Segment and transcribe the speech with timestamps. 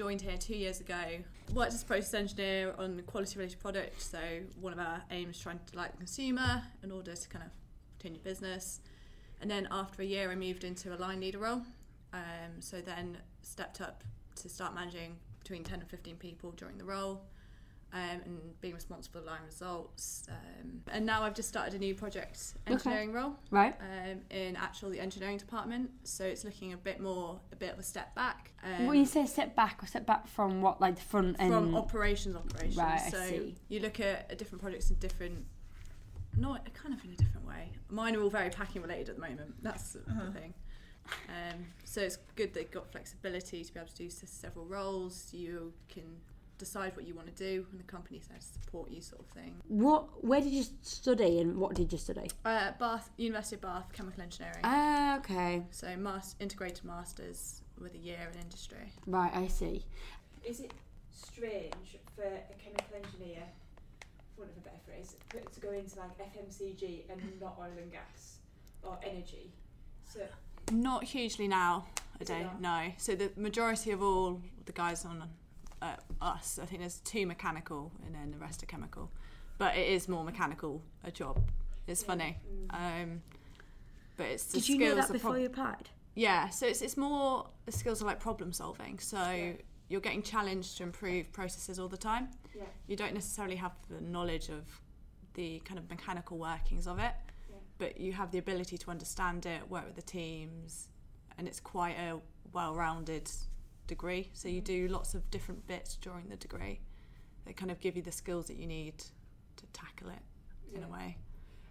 [0.00, 0.96] joined here two years ago.
[1.52, 4.06] Worked as a process engineer on quality related products.
[4.06, 4.18] So
[4.58, 7.50] one of our aims trying to delight the consumer in order to kind of
[7.98, 8.80] continue business.
[9.42, 11.60] And then after a year, I moved into a line leader role.
[12.14, 14.02] Um, so then stepped up
[14.36, 17.20] to start managing between 10 and 15 people during the role
[17.92, 20.24] um, and being responsible for line results.
[20.28, 23.74] Um, and now I've just started a new project engineering role Right.
[23.80, 25.90] um, in actual the engineering department.
[26.04, 28.52] So it's looking a bit more, a bit of a step back.
[28.64, 31.52] Um, when you say step back, or step back from what, like the front end?
[31.52, 32.76] from operations operations.
[32.76, 33.54] Right, I so see.
[33.68, 35.44] you look at, different projects in different,
[36.36, 37.72] not kind of in a different way.
[37.88, 39.54] Mine are all very packing related at the moment.
[39.62, 40.30] That's the Uh-huh.
[40.32, 40.54] thing.
[41.28, 45.32] Um, so it's good that you've got flexibility to be able to do several roles.
[45.34, 46.04] You can
[46.60, 49.26] decide what you want to do, and the company there to support you, sort of
[49.28, 49.54] thing.
[49.68, 50.22] What?
[50.24, 52.30] Where did you study, and what did you study?
[52.44, 54.60] Uh, Bath, University of Bath, chemical engineering.
[54.62, 55.62] Ah, okay.
[55.70, 58.92] so mas- integrated masters with a year in industry.
[59.06, 59.84] Right, I see.
[60.44, 60.72] Is it
[61.10, 63.42] strange for a chemical engineer,
[64.36, 65.16] for want of a better phrase,
[65.54, 68.38] to go into like FMCG and not oil and gas
[68.82, 69.52] or energy?
[70.04, 70.20] So
[70.72, 71.86] Not hugely now.
[71.96, 72.60] I Is it don't not?
[72.60, 72.92] know.
[72.98, 75.22] So the majority of all the guys on
[75.82, 79.10] uh, us, I think there's two mechanical and then the rest are chemical.
[79.58, 81.40] But it is more mechanical a job.
[81.86, 82.38] It's funny.
[82.72, 83.02] Mm.
[83.02, 83.22] Um,
[84.16, 85.90] but it's the Did you skills know that before prob- you applied?
[86.14, 88.98] Yeah, so it's, it's more the skills of like problem solving.
[88.98, 89.52] So Yeah.
[89.88, 92.28] you're getting challenged to improve processes all the time.
[92.54, 94.64] yeah, You don't necessarily have the knowledge of
[95.34, 97.12] the kind of mechanical workings of it,
[97.48, 97.56] Yeah.
[97.78, 100.88] but you have the ability to understand it, work with the teams,
[101.38, 102.20] and it's quite a
[102.52, 103.30] well-rounded
[103.90, 104.30] degree.
[104.32, 104.72] So you Mhm.
[104.74, 106.80] do lots of different bits during the degree
[107.44, 108.98] that kind of give you the skills that you need
[109.56, 110.22] to tackle it
[110.74, 111.18] in a way.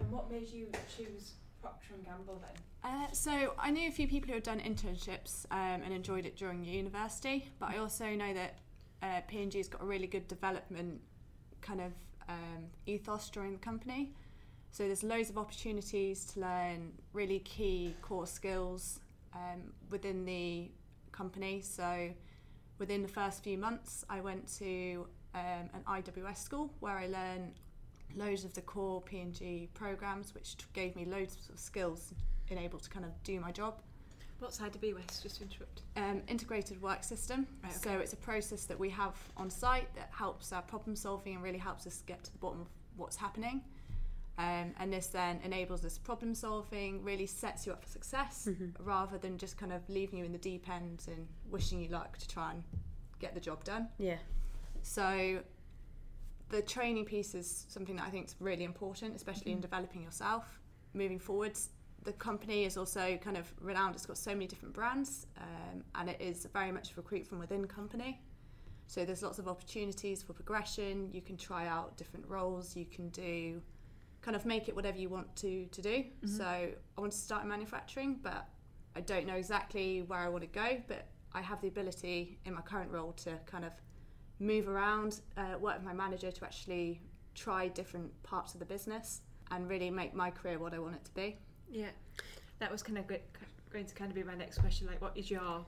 [0.00, 2.56] And what made you choose Procter and Gamble then?
[2.82, 6.36] Uh, so I knew a few people who had done internships um, and enjoyed it
[6.36, 8.52] during university, but I also know that
[9.02, 11.00] uh, P&G's got a really good development
[11.60, 11.92] kind of
[12.28, 14.14] um, ethos during the company.
[14.70, 19.00] So there's loads of opportunities to learn really key core skills
[19.34, 20.70] um, within the
[21.16, 21.60] company.
[21.62, 22.10] So
[22.78, 27.54] within the first few months, I went to um, an IWS school where I learned
[28.14, 32.14] loads of the core P&G programs, which gave me loads of skills
[32.50, 33.80] and able to kind of do my job.
[34.38, 35.22] What's IWS?
[35.22, 35.82] Just to interrupt.
[35.96, 37.46] Um, integrated work system.
[37.64, 41.34] Right, So it's a process that we have on site that helps our problem solving
[41.34, 42.66] and really helps us get to the bottom of
[42.96, 43.62] what's happening.
[44.38, 48.48] Um, and this then enables this problem solving, really sets you up for success
[48.80, 52.18] rather than just kind of leaving you in the deep end and wishing you luck
[52.18, 52.62] to try and
[53.18, 53.88] get the job done.
[53.98, 54.18] Yeah.
[54.82, 55.40] So
[56.50, 60.60] the training piece is something that I think is really important, especially in developing yourself
[60.92, 61.70] moving forwards.
[62.04, 63.94] The company is also kind of renowned.
[63.94, 67.66] It's got so many different brands, um, and it is very much recruit from within
[67.66, 68.20] company.
[68.86, 71.10] So there's lots of opportunities for progression.
[71.12, 72.76] You can try out different roles.
[72.76, 73.60] You can do
[74.26, 76.04] kind of make it whatever you want to to do.
[76.26, 78.48] So I want to start in manufacturing, but
[78.96, 80.82] I don't know exactly where I want to go.
[80.88, 83.70] But I have the ability in my current role to kind of
[84.40, 87.00] move around, uh, work with my manager to actually
[87.36, 89.20] try different parts of the business
[89.52, 91.36] and really make my career what I want it to be.
[91.70, 91.90] Yeah,
[92.58, 93.20] that was kind of go-
[93.70, 94.88] going to kind of be my next question.
[94.88, 95.64] Like, what is your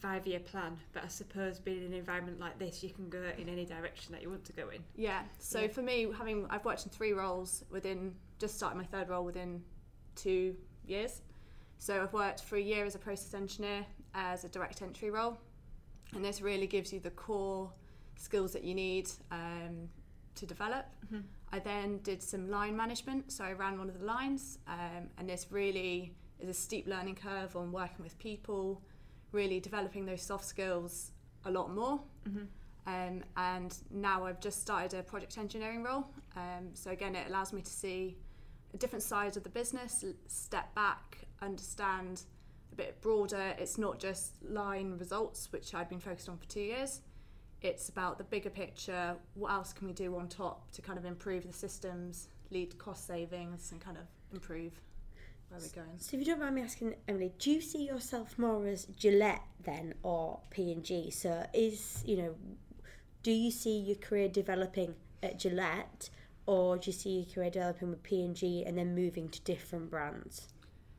[0.00, 0.76] five-year plan?
[0.92, 4.12] But I suppose being in an environment like this, you can go in any direction
[4.12, 4.82] that you want to go in.
[4.94, 5.22] Yeah.
[5.38, 5.68] So Yeah.
[5.68, 9.62] for me, having I've worked in three roles within just started my third role within
[10.14, 11.22] two years.
[11.78, 15.38] So I've worked for a year as a process engineer as a direct entry role,
[16.14, 17.72] and this really gives you the core
[18.16, 19.88] skills that you need um,
[20.36, 20.86] to develop.
[21.12, 21.22] Mhm.
[21.52, 25.28] I then did some line management, so I ran one of the lines, um, and
[25.28, 28.82] this really is a steep learning curve on working with people,
[29.36, 31.12] really developing those soft skills
[31.44, 32.00] a lot more.
[32.28, 32.46] Mm-hmm.
[32.86, 36.06] Um, and now I've just started a project engineering role.
[36.36, 38.16] Um, so again, it allows me to see
[38.74, 42.22] a different side of the business, step back, understand
[42.72, 43.54] a bit broader.
[43.58, 47.00] It's not just line results, which I've been focused on for two years.
[47.62, 49.16] It's about the bigger picture.
[49.34, 52.76] What else can we do on top to kind of improve the systems, lead to
[52.76, 54.72] cost savings, and kind of improve
[55.48, 55.98] where we're going?
[55.98, 59.42] So if you don't mind me asking, Emily, do you see yourself more as Gillette
[59.64, 61.10] then, or P and G?
[61.10, 62.34] So is you know,
[63.22, 66.10] do you see your career developing at Gillette,
[66.46, 69.40] or do you see your career developing with P and G and then moving to
[69.42, 70.48] different brands?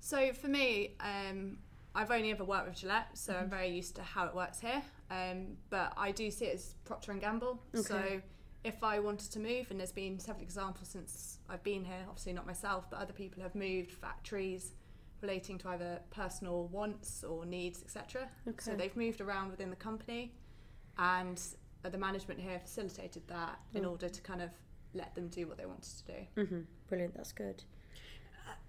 [0.00, 1.58] So for me, um,
[1.94, 4.82] I've only ever worked with Gillette, so I'm very used to how it works here.
[5.10, 7.60] Um, but I do see it as Procter and Gamble.
[7.74, 8.22] So Okay.
[8.64, 12.32] If I wanted to move, and there's been several examples since I've been here, obviously
[12.32, 14.72] not myself, but other people have moved factories,
[15.20, 18.28] relating to either personal wants or needs, etc.
[18.46, 18.56] Okay.
[18.58, 20.32] So they've moved around within the company,
[20.98, 21.40] and
[21.84, 23.90] uh, the management here facilitated that in Mm.
[23.90, 24.50] order to kind of
[24.94, 26.46] let them do what they wanted to do.
[26.46, 27.14] hmm Brilliant.
[27.16, 27.62] That's good.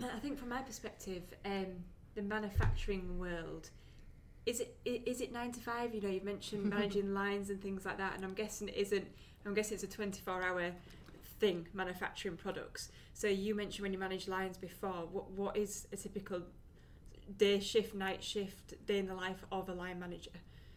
[0.00, 1.66] I I think from my perspective, um,
[2.14, 3.70] the manufacturing world
[4.46, 5.94] is it i- it nine to five?
[5.94, 9.06] You know, you've mentioned managing lines and things like that, and I'm guessing it isn't.
[9.46, 10.72] I'm guessing it's a 24 hour
[11.38, 12.90] thing manufacturing products.
[13.14, 15.06] So you mentioned when you managed lines before.
[15.12, 16.42] What what is a typical
[17.38, 20.30] day shift, night shift, day in the life of a line manager?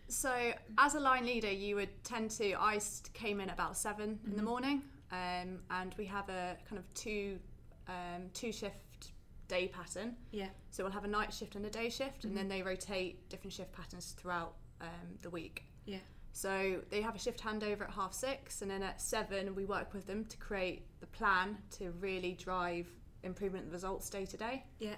[0.07, 2.53] So, as a line leader, you would tend to.
[2.59, 2.79] I
[3.13, 4.45] came in about 7 in the Mhm.
[4.45, 4.81] morning,
[5.11, 7.39] um, and we have a kind of two
[7.87, 9.11] um, two shift
[9.47, 10.15] day pattern.
[10.31, 10.49] Yeah.
[10.69, 12.49] So we'll have a night shift and a day shift, and then Mhm.
[12.49, 15.63] they rotate different shift patterns throughout um, the week.
[15.85, 15.99] Yeah.
[16.31, 19.93] So they have a shift handover at half six, and then at seven we work
[19.93, 22.87] with them to create the plan to really drive
[23.23, 24.63] improvement in results day to day.
[24.79, 24.95] Yeah.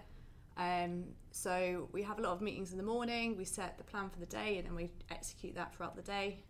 [0.58, 3.38] Um, so we have a lot of meetings in the morning.
[3.38, 6.44] We set the plan for the day, and then we execute that throughout the day,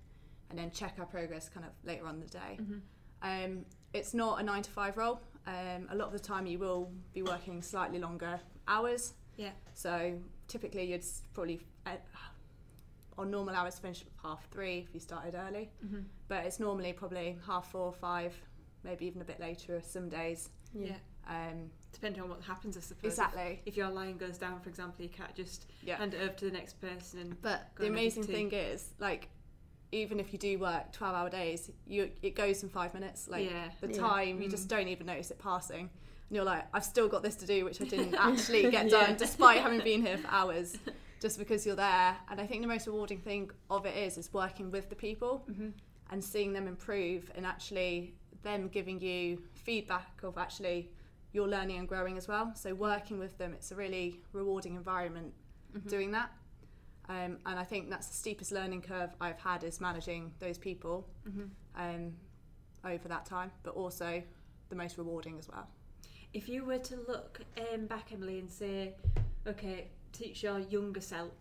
[0.49, 2.57] and then check our progress kind of later on in the day.
[2.59, 2.79] Mm-hmm.
[3.21, 5.21] Um, it's not a nine to five role.
[5.47, 9.13] Um, a lot of the time, you will be working slightly longer hours.
[9.37, 9.51] Yeah.
[9.73, 11.91] So typically, you'd probably uh,
[13.21, 15.99] on normal hours finish at half three if you started early, Mm-hmm.
[16.27, 18.33] but it's normally probably half four, five,
[18.83, 20.49] maybe even a bit later some days.
[20.73, 20.95] Yeah.
[21.27, 22.99] Um, Depending on what happens, I suppose.
[23.03, 23.61] If- exactly.
[23.65, 25.97] If your line goes down, for example, you can't just Yeah.
[25.97, 29.29] hand it over to the next person and But the amazing thing is, like,
[29.91, 33.27] even if you do work twelve hour days, you it goes in five minutes.
[33.27, 33.69] Like yeah.
[33.81, 33.97] the Yeah.
[33.99, 34.51] time, you Mm.
[34.51, 35.81] just don't even notice it passing.
[36.29, 39.07] And you're like, I've still got this to do, which I didn't actually get Yeah.
[39.07, 40.77] done, despite having been here for hours,
[41.21, 42.17] just because you're there.
[42.29, 45.45] And I think the most rewarding thing of it is is working with the people
[45.49, 45.69] Mm-hmm.
[46.11, 50.89] and seeing them improve, and actually them giving you feedback of actually
[51.31, 52.51] you're learning and growing as well.
[52.55, 55.33] So working with them, it's a really rewarding environment
[55.73, 55.87] Mm-hmm.
[55.87, 56.29] doing that.
[57.07, 61.07] Um, and I think that's the steepest learning curve I've had is managing those people
[61.29, 61.45] Mm-hmm.
[61.83, 62.13] um,
[62.83, 64.21] over that time, but also
[64.69, 65.67] the most rewarding as well.
[66.33, 67.41] If you were to look
[67.73, 68.95] um, back, Emily, and say,
[69.45, 71.33] okay, teach your younger self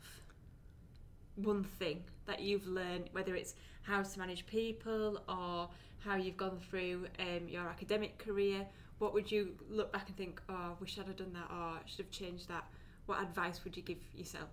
[1.36, 5.68] one thing that you've learned, whether it's how to manage people or
[6.00, 8.66] how you've gone through um, your academic career,
[8.98, 11.56] what would you look back and think, oh, I wish I'd have done that or
[11.56, 12.64] I should have changed that?
[13.06, 14.48] What advice would you give yourself?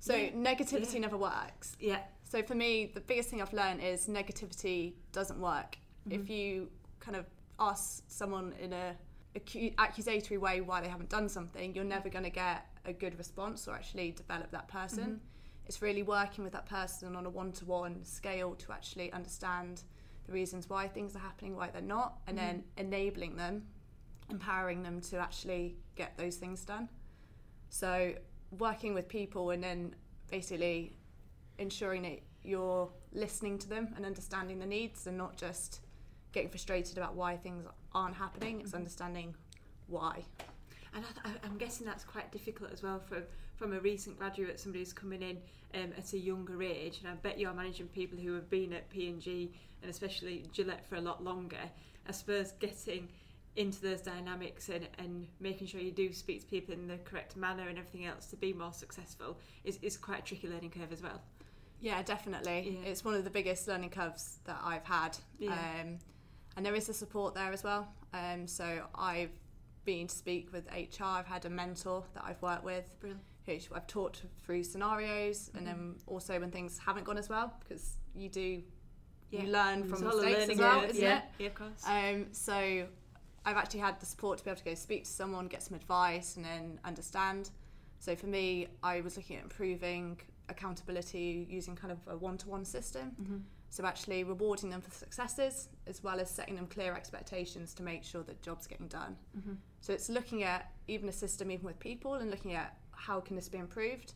[0.00, 0.30] So Yeah.
[0.30, 1.00] negativity Yeah.
[1.00, 1.76] never works.
[1.78, 2.02] Yeah.
[2.24, 5.78] So for me, the biggest thing I've learned is negativity doesn't work.
[6.08, 6.20] Mm-hmm.
[6.22, 7.26] If you kind of
[7.58, 8.96] ask someone in a
[9.34, 13.66] accusatory way why they haven't done something, you're never going to get a good response
[13.68, 15.20] or actually develop that person.
[15.20, 15.20] Mhm.
[15.66, 19.82] It's really working with that person on a one-to-one scale to actually understand
[20.26, 23.66] the reasons why things are happening, why they're not, and then enabling them,
[24.30, 26.88] empowering them to actually get those things done.
[27.68, 28.14] So
[28.50, 29.94] working with people and then
[30.30, 30.96] basically
[31.58, 35.80] ensuring that you're listening to them and understanding the needs and not just
[36.32, 38.60] getting frustrated about why things aren't happening.
[38.60, 38.76] It's Mhm.
[38.76, 39.36] understanding
[39.86, 40.24] why.
[40.94, 43.22] And I, I- I'm guessing that's quite difficult as well for
[43.56, 45.38] from a recent graduate, somebody who's coming in
[45.80, 46.98] um, at a younger age.
[47.00, 50.44] And I bet you're managing people who have been at P and G and especially
[50.52, 51.58] Gillette for a lot longer.
[52.08, 53.08] I suppose getting
[53.56, 57.36] into those dynamics and, and making sure you do speak to people in the correct
[57.36, 60.92] manner and everything else to be more successful is, is quite a tricky learning curve
[60.92, 61.20] as well.
[61.80, 62.78] Yeah, definitely.
[62.82, 62.90] Yeah.
[62.90, 65.16] It's one of the biggest learning curves that I've had.
[65.38, 65.52] Yeah.
[65.52, 65.98] Um,
[66.56, 67.86] and there is the support there as well.
[68.12, 69.30] Um, so I've
[69.84, 71.04] been to speak with HR.
[71.04, 73.22] I've had a mentor that I've worked with, Brilliant.
[73.46, 77.96] who I've talked through scenarios, and then also when things haven't gone as well, because
[78.14, 78.62] you do
[79.30, 79.42] Yeah.
[79.42, 81.18] you learn from a mistakes learning as well, isn't yeah.
[81.18, 81.24] it?
[81.38, 81.82] Yeah, of course.
[81.86, 82.86] Um, so
[83.44, 85.76] I've actually had the support to be able to go speak to someone, get some
[85.76, 87.50] advice, and then understand.
[87.98, 93.12] So for me, I was looking at improving accountability using kind of a one-to-one system.
[93.20, 93.36] mm-hmm.
[93.74, 98.04] So actually rewarding them for successes as well as setting them clear expectations to make
[98.04, 99.16] sure that jobs getting done.
[99.36, 99.54] Mm-hmm.
[99.80, 103.34] So it's looking at even a system even with people and looking at how can
[103.34, 104.14] this be improved.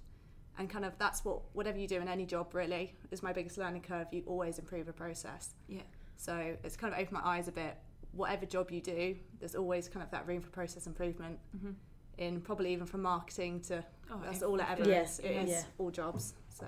[0.59, 3.59] And kind of that's what whatever you do in any job really is my biggest
[3.59, 4.07] learning curve.
[4.13, 5.55] You always improve a process.
[5.67, 5.81] Yeah.
[6.17, 7.77] So it's kind of opened my eyes a bit.
[8.13, 11.71] Whatever job you do, there's always kind of that room for process improvement Mm-hmm.
[12.19, 15.03] in probably even from marketing to Oh, that's all it ever Yeah.
[15.03, 15.19] is.
[15.19, 15.65] It is Yeah.
[15.79, 16.35] all jobs.
[16.49, 16.67] So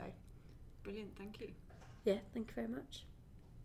[0.83, 1.53] Brilliant, thank you.
[2.05, 3.10] Yeah, thank you very much.